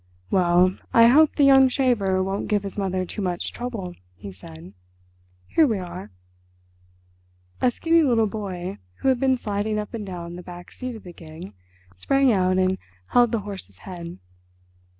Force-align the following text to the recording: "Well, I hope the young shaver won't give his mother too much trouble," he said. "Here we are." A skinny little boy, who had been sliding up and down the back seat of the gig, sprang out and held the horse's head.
"Well, 0.31 0.75
I 0.95 1.09
hope 1.09 1.35
the 1.35 1.43
young 1.43 1.69
shaver 1.69 2.23
won't 2.23 2.47
give 2.47 2.63
his 2.63 2.75
mother 2.75 3.05
too 3.05 3.21
much 3.21 3.53
trouble," 3.53 3.93
he 4.15 4.31
said. 4.31 4.73
"Here 5.45 5.67
we 5.67 5.77
are." 5.77 6.09
A 7.61 7.69
skinny 7.69 8.01
little 8.01 8.25
boy, 8.25 8.79
who 9.01 9.09
had 9.09 9.19
been 9.19 9.37
sliding 9.37 9.77
up 9.77 9.93
and 9.93 10.03
down 10.03 10.37
the 10.37 10.41
back 10.41 10.71
seat 10.71 10.95
of 10.95 11.03
the 11.03 11.13
gig, 11.13 11.53
sprang 11.95 12.33
out 12.33 12.57
and 12.57 12.79
held 13.09 13.31
the 13.31 13.41
horse's 13.41 13.77
head. 13.85 14.17